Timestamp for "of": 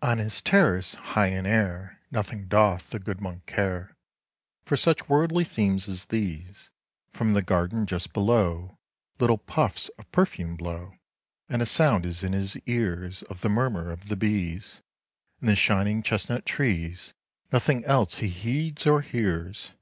9.98-10.08, 13.24-13.40, 13.90-14.06